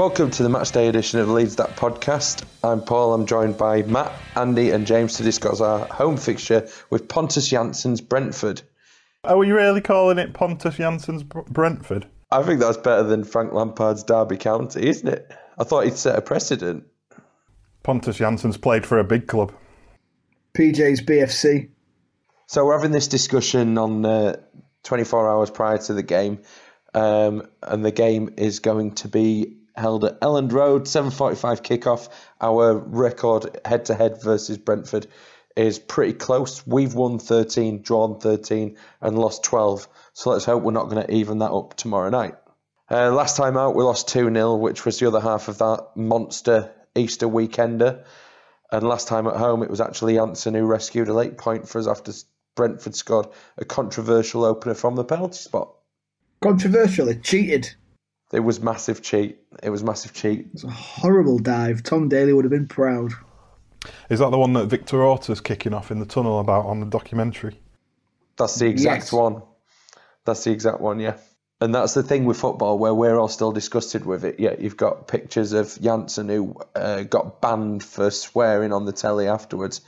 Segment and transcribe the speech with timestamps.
[0.00, 2.44] Welcome to the matchday edition of Leeds That podcast.
[2.64, 3.12] I'm Paul.
[3.12, 8.00] I'm joined by Matt, Andy, and James to discuss our home fixture with Pontus Jansson's
[8.00, 8.62] Brentford.
[9.24, 12.06] Are we really calling it Pontus Jansson's Brentford?
[12.30, 15.30] I think that's better than Frank Lampard's Derby County, isn't it?
[15.58, 16.84] I thought he'd set a precedent.
[17.82, 19.52] Pontus Jansson's played for a big club.
[20.54, 21.68] PJ's BFC.
[22.46, 24.36] So we're having this discussion on uh,
[24.82, 26.40] 24 hours prior to the game,
[26.94, 32.08] um, and the game is going to be held at Elland Road, 7:45 kickoff.
[32.40, 35.06] Our record head-to-head versus Brentford
[35.56, 36.66] is pretty close.
[36.66, 39.88] We've won 13, drawn 13, and lost 12.
[40.12, 42.34] So let's hope we're not going to even that up tomorrow night.
[42.90, 45.88] Uh, last time out, we lost 2 0, which was the other half of that
[45.94, 48.04] monster Easter weekender.
[48.72, 51.78] And last time at home, it was actually Jansson who rescued a late point for
[51.78, 52.12] us after
[52.54, 53.26] Brentford scored
[53.56, 55.74] a controversial opener from the penalty spot.
[56.40, 57.74] Controversially, cheated.
[58.32, 59.38] It was massive cheat.
[59.62, 60.48] It was massive cheat.
[60.54, 61.82] It's a horrible dive.
[61.82, 63.12] Tom Daley would have been proud.
[64.08, 66.86] Is that the one that Victor Orta's kicking off in the tunnel about on the
[66.86, 67.58] documentary?
[68.36, 69.12] That's the exact Yes.
[69.12, 69.42] one.
[70.24, 71.16] That's the exact one, yeah.
[71.62, 74.38] And that's the thing with football where we're all still disgusted with it.
[74.38, 79.26] Yeah, you've got pictures of Jansson who uh, got banned for swearing on the telly
[79.26, 79.82] afterwards,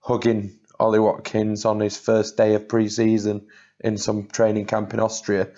[0.00, 3.46] hugging Ollie Watkins on his first day of pre season
[3.80, 5.48] in some training camp in Austria.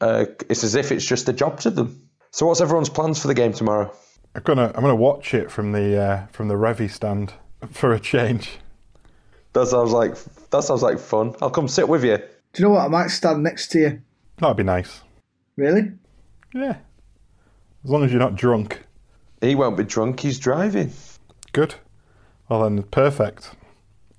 [0.00, 2.08] Uh, it's as if it's just a job to them.
[2.30, 3.92] So, what's everyone's plans for the game tomorrow?
[4.34, 7.32] I'm gonna I'm gonna watch it from the uh, from the Revie stand
[7.70, 8.58] for a change.
[9.52, 10.14] That sounds like
[10.50, 11.34] that sounds like fun.
[11.42, 12.16] I'll come sit with you.
[12.18, 12.84] Do you know what?
[12.84, 14.02] I might stand next to you.
[14.38, 15.00] That'd be nice.
[15.56, 15.90] Really?
[16.54, 16.76] Yeah,
[17.84, 18.84] as long as you're not drunk.
[19.40, 20.20] He won't be drunk.
[20.20, 20.92] He's driving.
[21.52, 21.74] Good.
[22.48, 23.50] Well then, perfect.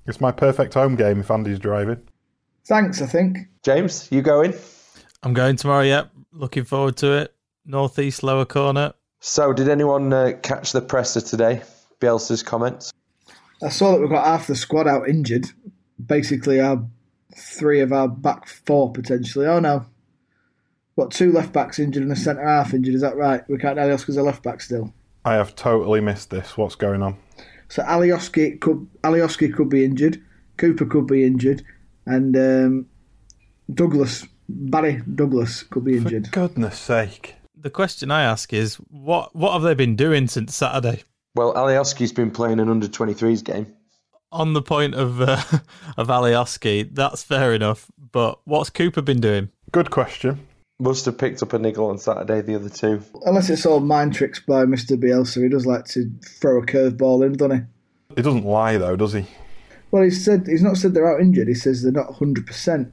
[0.06, 2.02] It's my perfect home game if Andy's driving.
[2.66, 3.38] Thanks, I think.
[3.62, 4.54] James, you going?
[5.22, 5.82] I'm going tomorrow.
[5.82, 7.34] Yep, looking forward to it.
[7.64, 8.92] Northeast lower corner.
[9.20, 11.62] So, did anyone uh, catch the presser today?
[12.00, 12.92] Bielsa's comments.
[13.62, 15.46] I saw that we've got half the squad out injured.
[16.04, 16.84] Basically, our
[17.36, 19.46] three of our back four potentially.
[19.46, 19.86] Oh no.
[20.96, 23.42] what two left backs injured and a centre half injured, is that right?
[23.48, 24.92] We can't Alioski's a left back still.
[25.24, 26.56] I have totally missed this.
[26.56, 27.16] What's going on?
[27.68, 30.20] So Alioski could Alioski could be injured,
[30.56, 31.62] Cooper could be injured,
[32.04, 32.86] and um,
[33.72, 36.10] Douglas Barry Douglas could be injured.
[36.10, 36.32] For injured.
[36.32, 37.36] goodness sake.
[37.56, 41.02] The question I ask is, what what have they been doing since Saturday?
[41.34, 43.74] Well, Alioski's been playing an under 23s game.
[44.32, 45.40] On the point of uh,
[45.96, 47.90] of Alioski, that's fair enough.
[48.12, 49.50] But what's Cooper been doing?
[49.70, 50.46] Good question.
[50.80, 53.02] Must have picked up a niggle on Saturday, the other two.
[53.24, 55.00] Unless it's all mind tricks by Mr.
[55.00, 56.10] Bielsa, he does like to
[56.40, 57.64] throw a curveball in, doesn't he?
[58.16, 59.24] He doesn't lie though, does he?
[59.90, 61.48] Well, he said he's not said they're out injured.
[61.48, 62.92] He says they're not hundred percent,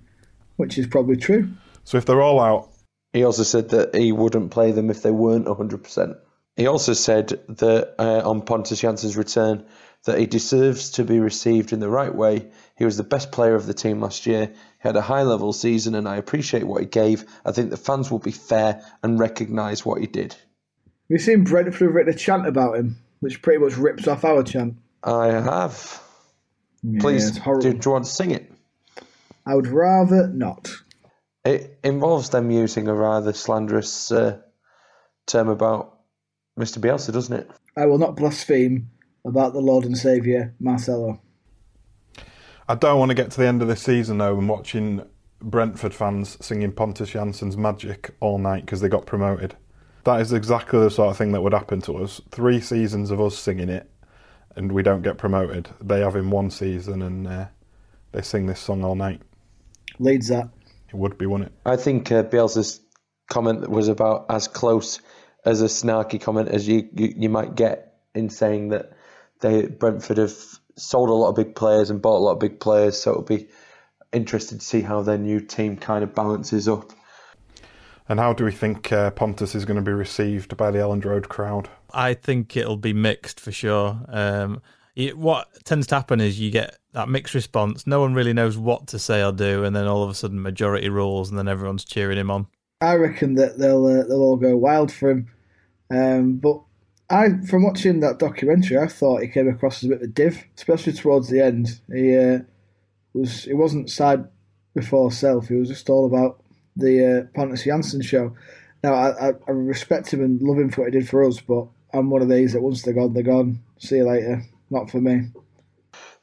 [0.60, 1.50] which is probably true.
[1.86, 2.70] So if they're all out,
[3.14, 6.18] He also said that he wouldn't play them if they weren't 100%.
[6.58, 9.64] He also said that uh, on Pontus Jansson's return
[10.04, 12.52] that he deserves to be received in the right way.
[12.78, 14.48] He was the best player of the team last year.
[14.48, 17.24] He had a high level season and I appreciate what he gave.
[17.46, 20.36] I think the fans will be fair and recognise what he did.
[21.10, 24.44] We've seen Brentford have written a chant about him, which pretty much rips off our
[24.44, 24.76] chant.
[25.04, 26.04] I have.
[26.84, 28.52] Yeah, Please, do, do you want to sing it?
[29.50, 30.70] I would rather not.
[31.44, 34.38] It involves them using a rather slanderous uh,
[35.26, 36.02] term about
[36.60, 36.78] Mr.
[36.78, 37.50] Bielsa, doesn't it?
[37.76, 38.92] I will not blaspheme
[39.26, 41.20] about the Lord and Saviour Marcelo.
[42.68, 45.02] I don't want to get to the end of this season though and watching
[45.42, 49.56] Brentford fans singing Pontus Jansson's Magic all night because they got promoted.
[50.04, 52.22] That is exactly the sort of thing that would happen to us.
[52.30, 53.90] Three seasons of us singing it
[54.56, 55.70] and we don't get promoted.
[55.82, 57.46] They have in one season and uh,
[58.12, 59.24] they sing this song all night.
[60.00, 60.50] Leeds That.
[60.88, 61.56] It would be, wouldn't it?
[61.66, 62.82] I think uh, Bielsa's
[63.30, 65.00] comment was about as close
[65.46, 68.92] as a snarky comment as you, you, you might get in saying that
[69.42, 70.34] they Brentford have
[70.76, 73.24] sold a lot of big players and bought a lot of big players, so it'll
[73.24, 73.48] be
[74.12, 76.92] interesting to see how their new team kind of balances up.
[78.08, 81.06] And how do we think uh, Pontus is going to be received by the Elland
[81.06, 81.70] Road crowd?
[81.94, 84.00] I think it'll be mixed for sure.
[84.08, 84.62] Um,
[84.96, 87.86] you, what tends to happen is you get that mixed response.
[87.88, 90.42] No one really knows what to say or do, and then all of a sudden,
[90.42, 92.48] majority rules, and then everyone's cheering him on.
[92.82, 95.28] I reckon that they'll uh, they'll all go wild for him.
[95.92, 96.62] Um, but
[97.10, 100.08] I, from watching that documentary, I thought he came across as a bit of a
[100.08, 101.80] div, especially towards the end.
[101.92, 102.40] He uh,
[103.14, 104.26] was he wasn't side
[104.76, 105.48] before self.
[105.48, 106.44] He was just all about
[106.76, 108.36] the uh, Pontus Jansson show.
[108.84, 111.42] Now I, I, I respect him and love him for what he did for us,
[111.42, 113.60] but I'm one of these that once they're gone, they're gone.
[113.80, 114.44] See you later.
[114.70, 115.30] Not for me.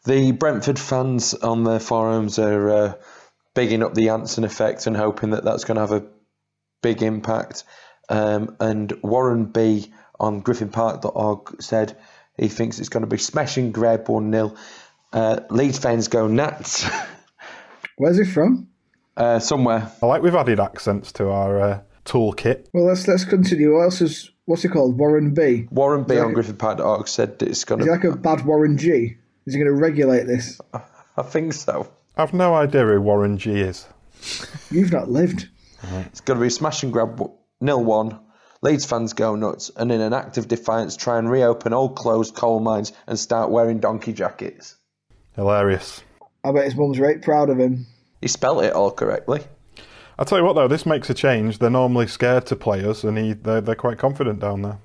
[0.05, 2.95] The Brentford fans on their forums are uh,
[3.55, 6.07] bigging up the Jansson effect and hoping that that's going to have a
[6.83, 7.65] big impact.
[8.09, 11.97] Um, and Warren B on griffinpark.org said
[12.37, 14.55] he thinks it's going to be smashing grab 1 0.
[15.13, 16.89] Uh, Leeds fans go nuts.
[17.97, 18.69] Where's he from?
[19.17, 19.91] uh, somewhere.
[20.03, 22.67] I like we've added accents to our uh, toolkit.
[22.73, 23.75] Well, let's let's continue.
[23.75, 24.99] What else is what's he called?
[24.99, 25.69] Warren B.
[25.71, 27.85] Warren B Is on that- griffinpark.org said that it's going to.
[27.85, 29.17] Is he like a bad Warren G?
[29.47, 30.59] Is he going to regulate this?
[31.17, 31.89] I think so.
[32.17, 33.87] I've no idea who Warren G is.
[34.71, 35.49] You've not lived.
[35.83, 35.97] Mm-hmm.
[36.09, 37.23] It's going to be smash and grab
[37.61, 38.19] nil one.
[38.63, 42.35] Leeds fans go nuts and in an act of defiance try and reopen old closed
[42.35, 44.77] coal mines and start wearing donkey jackets.
[45.35, 46.03] Hilarious.
[46.43, 47.87] I bet his mum's right proud of him.
[48.23, 49.43] He spelt it all correctly.
[50.19, 51.59] I'll tell you what though, this makes a change.
[51.59, 54.79] They're normally scared to play us, and he, they're, they're quite confident down there.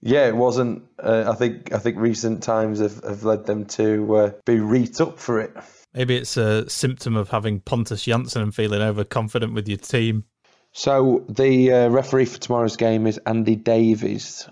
[0.00, 0.82] Yeah, it wasn't.
[0.98, 5.00] Uh, I think I think recent times have, have led them to uh, be reet
[5.00, 5.56] up for it.
[5.94, 10.24] Maybe it's a symptom of having Pontus Jansson and feeling overconfident with your team.
[10.72, 14.48] So the uh, referee for tomorrow's game is Andy Davies.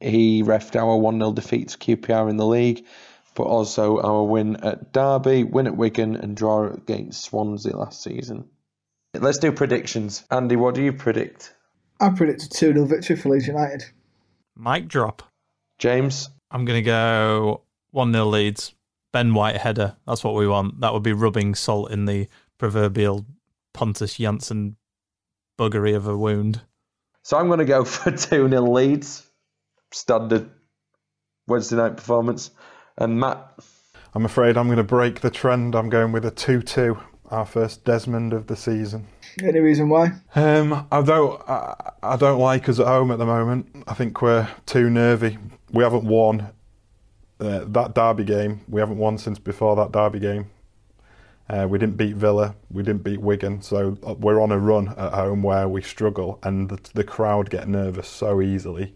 [0.00, 2.86] He refed our 1 0 defeat to QPR in the league,
[3.34, 8.48] but also our win at Derby, win at Wigan, and draw against Swansea last season.
[9.20, 10.24] Let's do predictions.
[10.30, 11.54] Andy, what do you predict?
[12.00, 13.84] I predict a 2 0 victory for Leeds United.
[14.56, 15.22] Mic drop.
[15.78, 16.30] James?
[16.50, 18.74] I'm going to go 1 0 Leeds.
[19.12, 19.96] Ben White header.
[20.06, 20.80] That's what we want.
[20.80, 22.28] That would be rubbing salt in the
[22.58, 23.24] proverbial
[23.72, 24.76] Pontus Jansson
[25.58, 26.60] buggery of a wound.
[27.22, 29.24] So I'm going to go for 2 0 Leeds.
[29.92, 30.50] Standard
[31.46, 32.50] Wednesday night performance.
[32.98, 33.44] And Matt?
[34.14, 35.74] I'm afraid I'm going to break the trend.
[35.74, 36.98] I'm going with a 2 2,
[37.30, 39.06] our first Desmond of the season.
[39.42, 40.12] Any reason why?
[40.34, 43.84] Um, I don't, I, I don't like us at home at the moment.
[43.86, 45.38] I think we're too nervy.
[45.70, 46.48] We haven't won
[47.40, 48.60] uh, that Derby game.
[48.68, 50.50] We haven't won since before that Derby game.
[51.48, 52.54] Uh, we didn't beat Villa.
[52.70, 53.62] We didn't beat Wigan.
[53.62, 57.48] So uh, we're on a run at home where we struggle, and the, the crowd
[57.48, 58.94] get nervous so easily.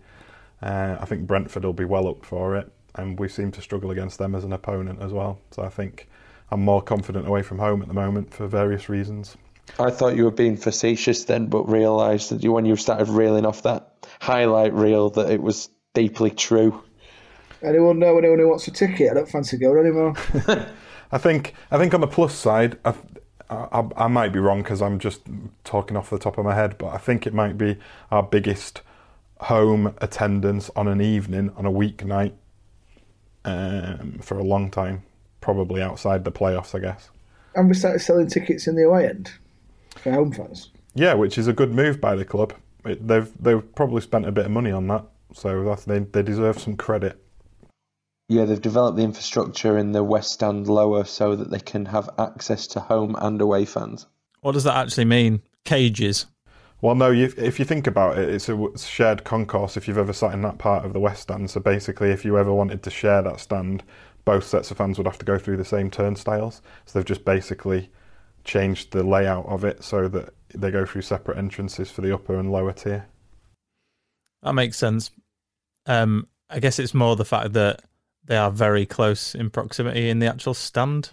[0.61, 3.91] Uh, I think Brentford will be well up for it, and we seem to struggle
[3.91, 5.39] against them as an opponent as well.
[5.51, 6.09] So I think
[6.53, 9.37] I'm more confident away from home at the moment for various reasons.
[9.79, 13.47] I thought you were being facetious then, but realised that you, when you started reeling
[13.47, 16.83] off that highlight reel that it was deeply true.
[17.63, 19.11] Anyone know anyone who wants a ticket?
[19.11, 20.15] I don't fancy going anymore.
[21.13, 22.95] I think I think on the plus side, I,
[23.49, 25.23] I, I might be wrong because I'm just
[25.65, 27.79] talking off the top of my head, but I think it might be
[28.11, 28.83] our biggest
[29.41, 32.33] home attendance on an evening on a weeknight
[33.45, 35.03] um, for a long time,
[35.43, 37.11] probably outside the playoffs, I guess.
[37.55, 39.31] and we started selling tickets in the away end
[39.97, 40.71] for home fans.
[40.95, 42.55] Yeah, which is a good move by the club.
[42.85, 45.05] It, they've they've probably spent a bit of money on that,
[45.35, 47.23] so that's, they they deserve some credit.
[48.29, 52.09] Yeah, they've developed the infrastructure in the West Stand lower so that they can have
[52.19, 54.07] access to home and away fans.
[54.41, 55.43] What does that actually mean?
[55.65, 56.27] Cages.
[56.81, 60.13] Well, no, you, if you think about it, it's a shared concourse if you've ever
[60.13, 61.51] sat in that part of the West Stand.
[61.51, 63.85] So basically, if you ever wanted to share that stand,
[64.25, 66.63] both sets of fans would have to go through the same turnstiles.
[66.87, 67.91] So they've just basically
[68.45, 72.39] changed the layout of it so that they go through separate entrances for the upper
[72.39, 73.07] and lower tier.
[74.43, 75.11] That makes sense.
[75.87, 77.83] Um, I guess it's more the fact that
[78.25, 81.11] they are very close in proximity in the actual stand.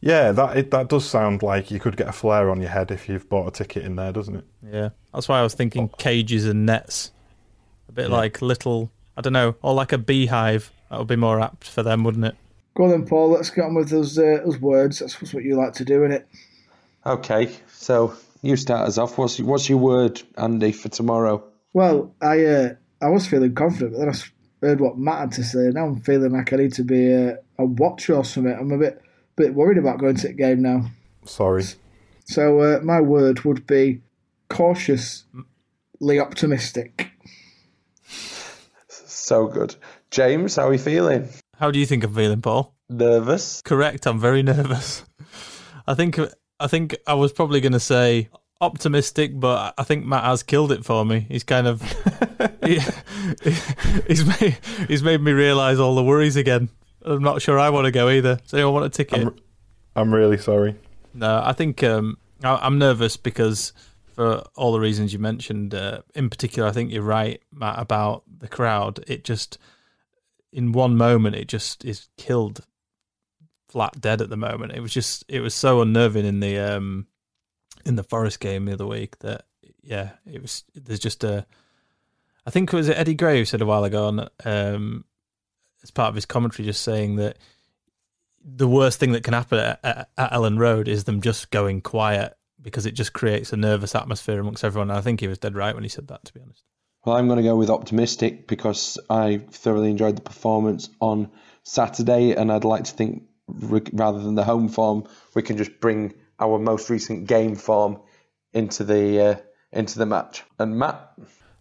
[0.00, 2.90] Yeah, that it, that does sound like you could get a flare on your head
[2.90, 4.44] if you've bought a ticket in there, doesn't it?
[4.62, 7.10] Yeah, that's why I was thinking cages and nets.
[7.88, 8.16] A bit Yeah.
[8.16, 10.70] like little, I don't know, or like a beehive.
[10.90, 12.36] That would be more apt for them, wouldn't it?
[12.74, 13.30] Go on then, Paul.
[13.30, 15.00] Let's get on with those uh, those words.
[15.00, 16.24] That's what you like to do, innit?
[17.04, 19.18] Okay, so you start us off.
[19.18, 21.42] What's, what's your word, Andy, for tomorrow?
[21.72, 25.44] Well, I uh, I was feeling confident, but then I heard what Matt had to
[25.44, 25.70] say.
[25.70, 28.52] Now I'm feeling like I need to be a, a watcher or something.
[28.52, 29.02] I'm a bit
[29.36, 30.90] bit worried about going to the game now.
[31.24, 31.64] Sorry.
[32.24, 34.02] So uh, my word would be
[34.48, 35.24] cautiously
[36.20, 37.10] optimistic.
[39.28, 39.76] So good.
[40.10, 41.28] James, how are you feeling?
[41.58, 42.74] How do you think I'm feeling, Paul?
[42.88, 43.60] Nervous?
[43.60, 44.06] Correct.
[44.06, 45.04] I'm very nervous.
[45.86, 46.18] I think
[46.58, 48.30] I think I was probably going to say
[48.62, 51.26] optimistic, but I think Matt has killed it for me.
[51.28, 51.82] He's kind of
[52.64, 52.80] he,
[54.06, 54.56] he's made
[54.88, 56.70] he's made me realise all the worries again.
[57.02, 58.36] I'm not sure I want to go either.
[58.36, 59.26] Does anyone want a ticket?
[59.26, 59.36] I'm,
[59.94, 60.74] I'm really sorry.
[61.12, 63.74] No, I think um, I, am nervous because
[64.18, 65.72] for all the reasons you mentioned.
[65.72, 68.98] Uh, in particular, I think you're right, Matt, about the crowd.
[69.06, 69.58] It just
[70.52, 72.62] in one moment it just is killed
[73.68, 74.72] flat dead at the moment.
[74.72, 77.06] It was just it was so unnerving in the um
[77.86, 79.44] in the Forest game the other week that
[79.84, 81.46] yeah, it was there's just a
[82.44, 85.04] I think it was Eddie Gray who said a while ago um
[85.84, 87.38] as part of his commentary just saying that
[88.44, 91.82] the worst thing that can happen at, at, at Elland Road is them just going
[91.82, 94.90] quiet because it just creates a nervous atmosphere amongst everyone.
[94.90, 96.64] And I think he was dead right when he said that, to be honest.
[97.04, 101.30] Well, I'm going to go with optimistic because I thoroughly enjoyed the performance on
[101.62, 106.14] Saturday, and I'd like to think rather than the home form, we can just bring
[106.40, 108.00] our most recent game form
[108.52, 109.36] into the uh,
[109.72, 110.42] into the match.
[110.58, 111.12] And Matt,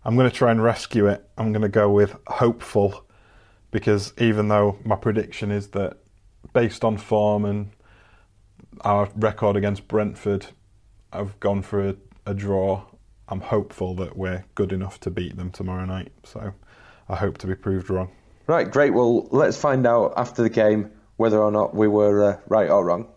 [0.03, 1.27] I'm going to try and rescue it.
[1.37, 3.05] I'm going to go with hopeful
[3.71, 5.97] because even though my prediction is that
[6.53, 7.71] based on form and
[8.81, 10.47] our record against Brentford,
[11.11, 11.95] I've gone for a,
[12.25, 12.83] a draw.
[13.27, 16.11] I'm hopeful that we're good enough to beat them tomorrow night.
[16.23, 16.53] So
[17.09, 18.11] I hope to be proved wrong.
[18.47, 18.93] Right, great.
[18.93, 22.85] Well, let's find out after the game whether or not we were uh, right or
[22.85, 23.07] wrong.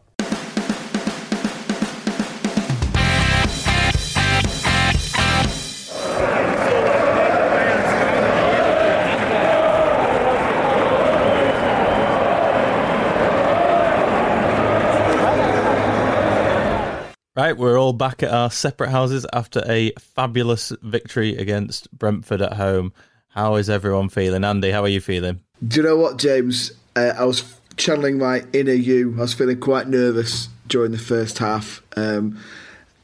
[17.51, 22.53] Right, we're all back at our separate houses after a fabulous victory against Brentford at
[22.53, 22.93] home.
[23.31, 24.45] How is everyone feeling?
[24.45, 25.41] Andy, how are you feeling?
[25.67, 26.71] Do you know what, James?
[26.95, 27.43] Uh, I was
[27.77, 29.17] channeling my inner you.
[29.17, 32.39] I was feeling quite nervous during the first half, um,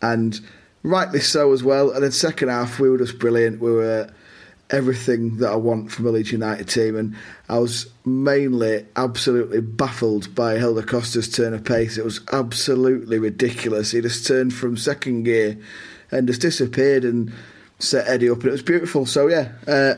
[0.01, 0.39] and
[0.85, 1.91] rightly so as well.
[1.91, 3.61] And then second half, we were just brilliant.
[3.61, 4.09] We were
[4.71, 7.15] everything that I want from a Leeds United team, and
[7.49, 11.99] I was mainly absolutely baffled by Helder Costa's turn of pace.
[11.99, 13.93] It was absolutely ridiculous.
[13.93, 15.59] He just turned from second gear
[16.11, 17.33] and just disappeared and
[17.79, 19.07] set Eddie up, and it was beautiful.
[19.07, 19.95] So yeah, uh,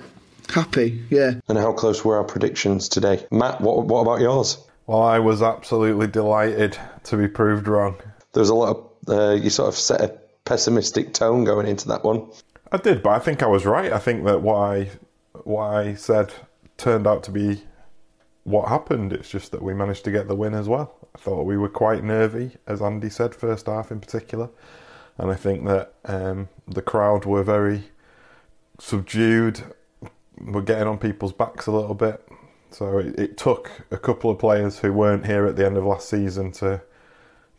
[0.51, 1.35] happy, yeah.
[1.49, 3.61] And how close were our predictions today, Matt?
[3.61, 4.59] What what about yours?
[4.87, 7.97] Well, I was absolutely delighted to be proved wrong.
[8.33, 11.89] There was a lot of, uh, you sort of set a pessimistic tone going into
[11.89, 12.31] that one.
[12.71, 13.93] I did, but I think I was right.
[13.93, 14.91] I think that what I,
[15.45, 16.33] what I said
[16.77, 17.63] turned out to be
[18.45, 19.13] what happened.
[19.13, 20.95] It's just that we managed to get the win as well.
[21.15, 24.49] I thought we were quite nervy, as Andy said, first half in particular.
[25.19, 27.85] And I think that um, the crowd were very
[28.79, 29.61] subdued,
[30.41, 32.27] were getting on people's backs a little bit.
[32.71, 35.85] So it, it, took a couple of players who weren't here at the end of
[35.85, 36.83] last season to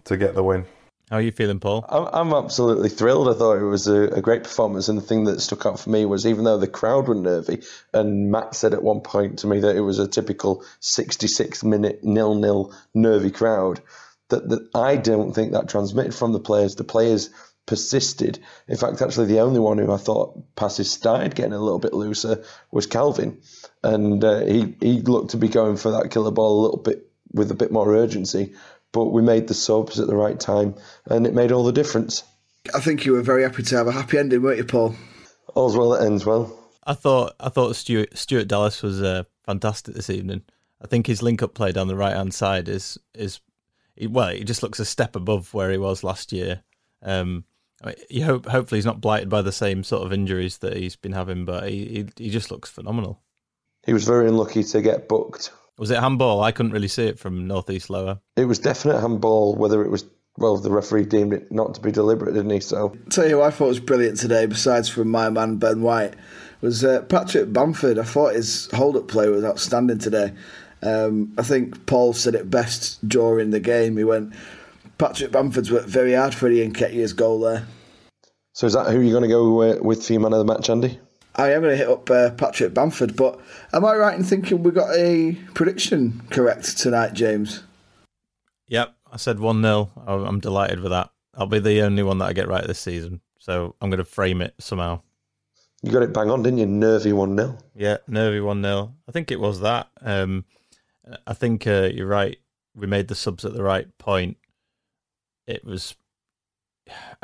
[0.05, 0.65] to get the win.
[1.09, 1.85] How are you feeling, Paul?
[1.89, 3.29] I'm, absolutely thrilled.
[3.29, 5.89] I thought it was a, a, great performance, and the thing that stuck out for
[5.89, 7.63] me was even though the crowd were nervy,
[7.93, 12.03] and Matt said at one point to me that it was a typical 66 minute
[12.03, 13.81] nil nil nervy crowd.
[14.29, 16.75] That, that I don't think that transmitted from the players.
[16.75, 17.31] The players
[17.65, 18.37] persisted.
[18.67, 21.93] In fact, actually, the only one who I thought passes started getting a little bit
[21.93, 23.41] looser was Kalvin
[23.83, 27.09] and uh, he he looked to be going for that killer ball a little bit
[27.31, 28.53] with a bit more urgency.
[28.91, 32.23] But we made the subs at the right time, and it made all the difference.
[32.73, 34.95] I think you were very happy to have a happy ending, weren't you, Paul?
[35.55, 36.55] All's well that ends well.
[36.83, 40.41] I thought I thought Stuart Stuart Dallas was uh, fantastic this evening.
[40.81, 43.39] I think his link up play down the right hand side is is
[44.07, 46.63] well, he just looks a step above where he was last year.
[47.03, 47.43] Um,
[47.83, 50.77] I mean, you hope hopefully he's not blighted by the same sort of injuries that
[50.77, 51.85] he's been having, but he
[52.17, 53.21] he, he just looks phenomenal
[53.85, 55.51] he was very unlucky to get booked.
[55.79, 56.43] Was it handball?
[56.43, 58.19] I couldn't really see it from northeast lower.
[58.35, 59.55] It was definite handball.
[59.55, 60.05] Whether it was
[60.37, 62.59] well, the referee deemed it not to be deliberate, didn't he?
[62.59, 66.15] So, tell you who I thought was brilliant today, besides from my man Ben White,
[66.61, 67.97] was uh, Patrick Bamford.
[67.97, 70.33] I thought his hold-up play was outstanding today.
[70.81, 73.97] Um, I think Paul said it best during the game.
[73.97, 74.33] He went,
[74.97, 77.65] Patrick Bamford's worked very hard for Eddie Nketiah's goal there.
[78.53, 80.69] So is that who you're going to go with for your man of the match,
[80.69, 80.99] Andy?
[81.35, 83.39] I am going to hit up uh, Patrick Bamford, but
[83.71, 87.63] am I right in thinking we got a prediction correct tonight, James?
[88.67, 89.91] Yep, I said 1 0.
[90.05, 91.09] I'm delighted with that.
[91.35, 94.03] I'll be the only one that I get right this season, so I'm going to
[94.03, 95.01] frame it somehow.
[95.81, 96.65] You got it bang on, didn't you?
[96.65, 97.57] Nervy 1 0.
[97.75, 98.93] Yeah, nervy 1 0.
[99.07, 99.87] I think it was that.
[100.01, 100.45] Um,
[101.25, 102.37] I think uh, you're right.
[102.75, 104.37] We made the subs at the right point.
[105.47, 105.95] It was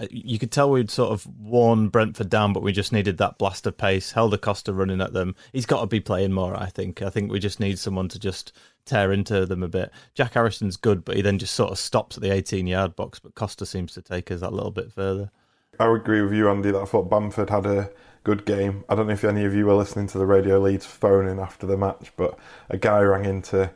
[0.09, 3.67] you could tell we'd sort of worn Brentford down, but we just needed that blast
[3.67, 4.11] of pace.
[4.11, 5.35] Helder Costa running at them.
[5.53, 7.01] He's got to be playing more, I think.
[7.01, 8.53] I think we just need someone to just
[8.85, 9.91] tear into them a bit.
[10.13, 13.19] Jack Harrison's good, but he then just sort of stops at the 18 yard box.
[13.19, 15.31] But Costa seems to take us that little bit further.
[15.79, 17.89] I would agree with you, Andy, that I thought Bamford had a
[18.23, 18.85] good game.
[18.87, 21.39] I don't know if any of you were listening to the Radio Leeds phone in
[21.39, 22.37] after the match, but
[22.69, 23.71] a guy rang in to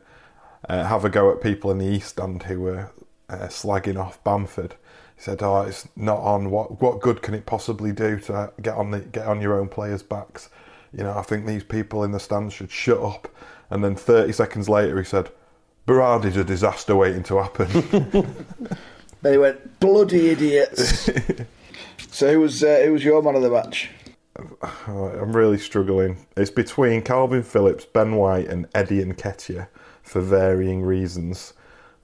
[0.68, 2.90] uh, have a go at people in the East Stand who were
[3.28, 4.74] uh, slagging off Bamford.
[5.20, 6.50] Said, "Oh, it's not on.
[6.50, 9.68] What what good can it possibly do to get on the get on your own
[9.68, 10.48] players' backs?
[10.96, 13.28] You know, I think these people in the stands should shut up."
[13.68, 15.30] And then 30 seconds later, he said,
[15.86, 18.34] "Berardi's a disaster waiting to happen."
[19.22, 21.10] They went bloody idiots.
[22.10, 23.90] so who was uh, who was your man of the match?
[24.86, 26.26] I'm really struggling.
[26.36, 29.68] It's between Kalvin Phillips, Ben White, and Eddie and Nketiah
[30.02, 31.52] for varying reasons.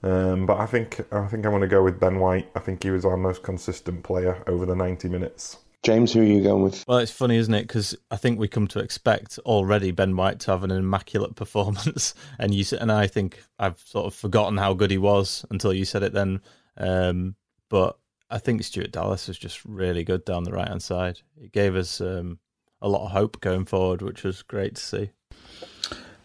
[0.03, 2.49] Um, but I think I think I'm going to go with Ben White.
[2.55, 5.57] I think he was our most consistent player over the 90 minutes.
[5.83, 6.83] James, who are you going with?
[6.87, 7.61] Well, it's funny, isn't it?
[7.61, 12.13] Because I think we come to expect already Ben White to have an immaculate performance,
[12.39, 15.85] and you and I think I've sort of forgotten how good he was until you
[15.85, 16.13] said it.
[16.13, 16.41] Then,
[16.77, 17.35] um,
[17.69, 17.97] but
[18.29, 21.21] I think Stuart Dallas was just really good down the right hand side.
[21.41, 22.39] It gave us um,
[22.81, 25.11] a lot of hope going forward, which was great to see.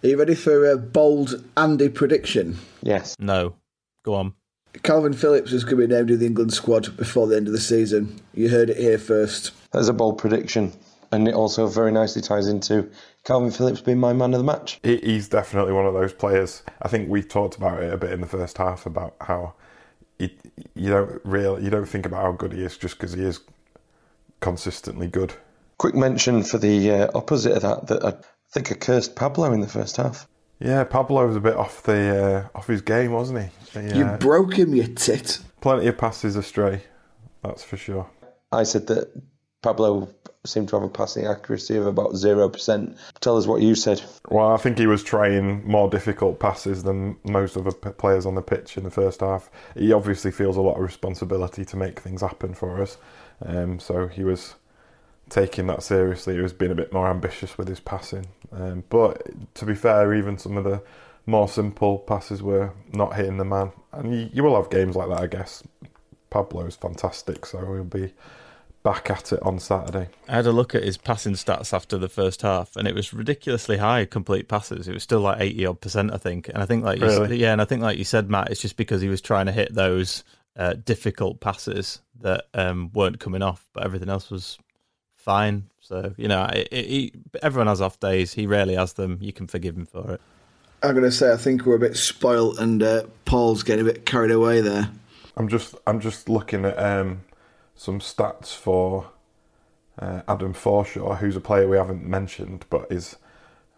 [0.02, 2.58] Are you ready for a bold Andy prediction?
[2.82, 3.14] Yes.
[3.20, 3.54] No,
[4.02, 4.34] go on.
[4.78, 7.52] Kalvin Phillips is going to be named in the England squad before the end of
[7.52, 8.20] the season.
[8.32, 9.52] You heard it here first.
[9.70, 10.72] That's a bold prediction.
[11.10, 12.90] And it also very nicely ties into
[13.24, 14.80] Kalvin Phillips being my man of the match.
[14.82, 16.62] He's definitely one of those players.
[16.80, 19.54] I think we talked about it a bit in the first half about how
[20.18, 20.34] he,
[20.74, 23.40] you don't really you don't think about how good he is just because he is
[24.40, 25.34] consistently good.
[25.78, 28.14] Quick mention for the uh, opposite of that, that I
[28.52, 30.26] think I cursed Pablo in the first half.
[30.64, 33.80] Yeah, Pablo was a bit off the uh, off his game, wasn't he?
[33.80, 35.40] He, You uh, broke him, you tit.
[35.60, 36.82] plenty of passes astray,
[37.42, 38.08] that's for sure.
[38.52, 39.10] I said that
[39.62, 40.08] Pablo
[40.44, 42.96] seemed to have a passing accuracy of about 0%.
[43.20, 44.02] Tell us what you said.
[44.28, 48.34] Well, I think he was trying more difficult passes than most other p- players on
[48.34, 49.50] the pitch in the first half.
[49.76, 52.98] He obviously feels a lot of responsibility to make things happen for us,
[53.46, 54.54] um, so he was
[55.28, 56.34] taking that seriously.
[56.34, 58.26] He was being a bit more ambitious with his passing.
[58.52, 60.82] Um, but to be fair, even some of the
[61.26, 63.72] more simple passes were not hitting the man.
[63.92, 65.62] And you, you will have games like that, I guess.
[66.30, 68.12] Pablo is fantastic, so he'll be
[68.82, 70.08] back at it on Saturday.
[70.28, 73.12] I had a look at his passing stats after the first half, and it was
[73.12, 74.88] ridiculously high complete passes.
[74.88, 76.48] It was still like eighty odd percent, I think.
[76.48, 77.28] And I think, like Really?
[77.28, 79.46] said, yeah, and I think, like you said, Matt, it's just because he was trying
[79.46, 80.24] to hit those
[80.56, 84.58] uh, difficult passes that um, weren't coming off, but everything else was
[85.22, 85.64] fine.
[85.80, 88.32] So you know, it, it, he, everyone has off days.
[88.32, 89.18] He rarely has them.
[89.20, 90.20] You can forgive him for it.
[90.82, 93.92] I'm going to say I think we're a bit spoilt and uh, Paul's getting a
[93.92, 94.90] bit carried away there.
[95.36, 97.22] I'm just I'm just looking at um,
[97.76, 99.10] some stats for
[99.98, 103.16] uh, Adam Forshaw, who's a player we haven't mentioned, but is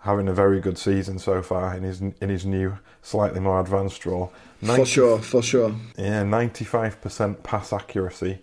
[0.00, 4.04] having a very good season so far in his in his new slightly more advanced
[4.06, 4.32] role.
[4.62, 5.74] For sure, for sure.
[5.98, 8.40] Yeah, ninety five percent pass accuracy,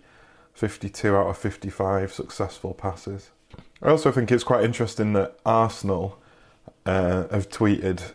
[0.52, 3.30] fifty two out of fifty five successful passes.
[3.82, 6.18] I also think it's quite interesting that Arsenal
[6.86, 8.14] uh, have tweeted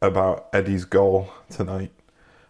[0.00, 1.92] about Eddie's goal tonight.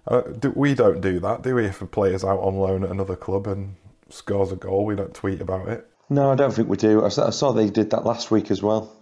[0.09, 1.67] Uh, do, we don't do that, do we?
[1.67, 3.77] If a player's out on loan at another club and
[4.09, 5.87] scores a goal, we don't tweet about it.
[6.11, 7.05] No, I don't think we do.
[7.05, 8.93] I saw, I saw they did that last week as well.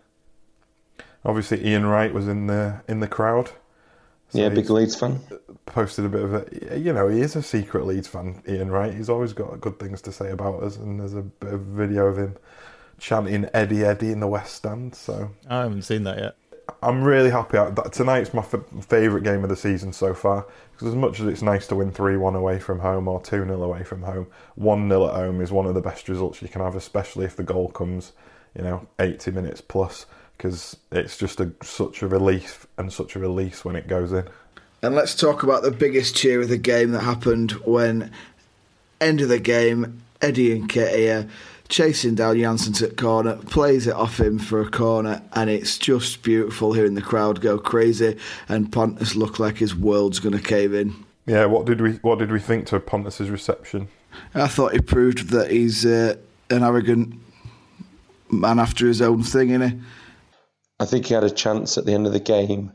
[1.25, 3.51] Obviously, Ian Wright was in the in the crowd.
[4.31, 5.21] So yeah, big Leeds fan.
[5.66, 8.95] Posted a bit of a, you know, he is a secret Leeds fan, Ian right?
[8.95, 12.07] He's always got good things to say about us, and there's a bit of video
[12.07, 12.37] of him
[12.99, 14.95] chanting Eddie Eddie in the West Stand.
[14.95, 16.37] So I haven't seen that yet.
[16.83, 17.57] I'm really happy.
[17.57, 18.55] That tonight's my f-
[18.87, 21.90] favourite game of the season so far because as much as it's nice to win
[21.90, 25.40] three one away from home or two 0 away from home, one 0 at home
[25.40, 28.12] is one of the best results you can have, especially if the goal comes,
[28.57, 30.07] you know, 80 minutes plus
[30.40, 34.26] because it's just a such a relief and such a release when it goes in.
[34.81, 38.11] And let's talk about the biggest cheer of the game that happened when,
[39.03, 41.29] end of the game, Eddie Nketiah
[41.68, 46.22] chasing down Jansson at corner, plays it off him for a corner, and it's just
[46.22, 48.16] beautiful hearing the crowd go crazy
[48.48, 51.05] and Pontus look like his world's going to cave in.
[51.26, 53.88] Yeah, what did we what did we think to Pontus's reception?
[54.35, 56.16] I thought he proved that he's uh,
[56.48, 57.14] an arrogant
[58.31, 59.79] man after his own thing, innit?
[60.81, 62.73] I think he had a chance at the end of the game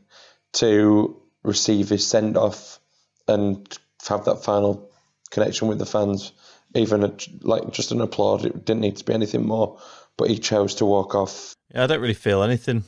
[0.54, 2.80] to receive his send off
[3.28, 4.92] and have that final
[5.32, 6.32] connection with the fans.
[6.76, 9.80] Even a, like just an applaud, it didn't need to be anything more.
[10.18, 11.56] But he chose to walk off.
[11.74, 12.84] Yeah, I don't really feel anything.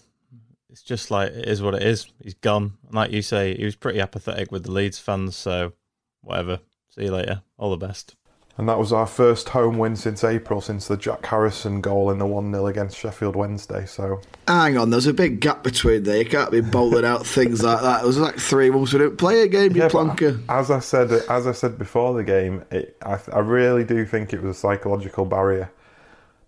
[0.69, 2.05] It's just like it is what it is.
[2.21, 2.73] He's gone.
[2.85, 5.73] And like you say, he was pretty apathetic with the Leeds fans, so
[6.21, 6.59] whatever.
[6.89, 7.41] See you later.
[7.57, 8.15] All the best.
[8.57, 12.17] And that was our first home win since April, since the Jack Harrison goal in
[12.17, 13.85] the 1 0 against Sheffield Wednesday.
[13.85, 16.17] So Hang on, there's a big gap between there.
[16.17, 18.03] You can't be bowling out things like that.
[18.03, 20.41] It was like three months we didn't play a game, you Yeah, but plonker.
[20.49, 24.33] As I said, as I said before the game, it, I, I really do think
[24.33, 25.71] it was a psychological barrier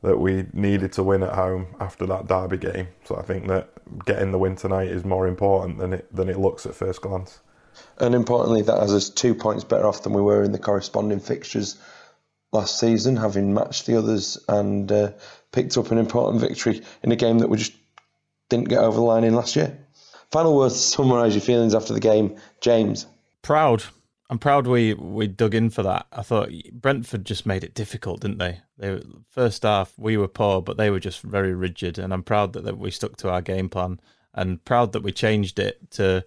[0.02, 2.88] that we needed to win at home after that derby game.
[3.06, 3.70] So I think that
[4.06, 7.40] getting the win tonight is more important than it than it looks at first glance.
[8.00, 11.20] And importantly, that has us two points better off than we were in the corresponding
[11.20, 11.78] fixtures
[12.52, 15.12] last season, having matched the others and uh,
[15.52, 17.74] picked up an important victory in a game that we just
[18.50, 19.78] didn't get over the line in last year.
[20.32, 23.08] Final words to summarise your feelings after the game, James.
[23.42, 23.84] Proud.
[24.30, 26.06] I'm proud we, we dug in for that.
[26.12, 28.60] I thought Brentford just made it difficult, didn't they?
[28.78, 32.54] They first half we were poor, but they were just very rigid, and I'm proud
[32.54, 34.00] that, that we stuck to our game plan,
[34.36, 36.24] and proud that we changed it to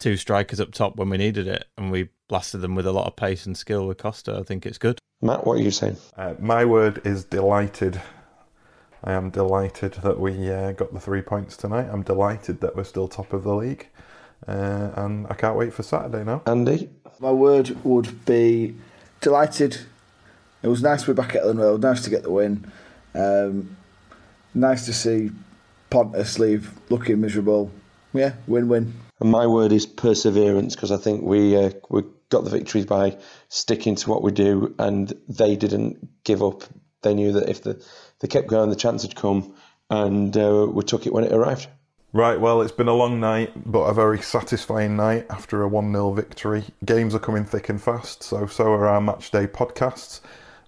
[0.00, 3.06] two strikers up top when we needed it, and we blasted them with a lot
[3.06, 4.36] of pace and skill with Costa.
[4.36, 4.98] I think it's good.
[5.22, 5.98] Matt, what are you saying?
[6.16, 8.00] Uh, my word is delighted.
[9.04, 11.88] I am delighted that we uh, got the three points tonight.
[11.90, 13.88] I'm delighted that we're still top of the league,
[14.48, 16.42] uh, and I can't wait for Saturday now.
[16.46, 16.90] Andy?
[17.18, 18.76] My word would be
[19.20, 19.78] delighted.
[20.62, 22.70] It was nice to be back at Elland Road, nice to get the win.
[23.14, 23.76] Um,
[24.54, 25.30] nice to see
[25.90, 27.70] Pontus leave looking miserable.
[28.12, 28.94] Yeah, win win.
[29.20, 33.18] And my word is perseverance because I think we uh, we got the victories by
[33.48, 36.62] sticking to what we do, and they didn't give up.
[37.02, 37.84] They knew that if the,
[38.20, 39.54] they kept going, the chance had come,
[39.90, 41.68] and uh, we took it when it arrived.
[42.12, 45.92] Right, well, it's been a long night, but a very satisfying night after a 1
[45.92, 46.64] 0 victory.
[46.84, 50.20] Games are coming thick and fast, so so are our matchday podcasts.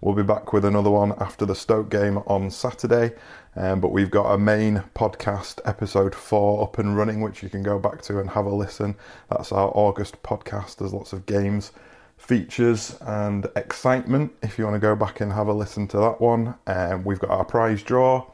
[0.02, 3.12] We'll be back with another one after the Stoke game on Saturday,
[3.54, 7.62] um, but we've got a main podcast, episode 4, up and running, which you can
[7.62, 8.96] go back to and have a listen.
[9.30, 10.78] That's our August podcast.
[10.78, 11.70] There's lots of games,
[12.16, 16.20] features, and excitement if you want to go back and have a listen to that
[16.20, 16.56] one.
[16.66, 18.26] Um, we've got our prize draw.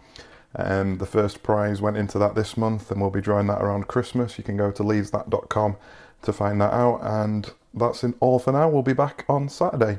[0.56, 3.88] Um, the first prize went into that this month, and we'll be drawing that around
[3.88, 4.38] Christmas.
[4.38, 5.76] You can go to leedsthat.com
[6.22, 8.70] to find that out, and that's in all for now.
[8.70, 9.98] We'll be back on Saturday.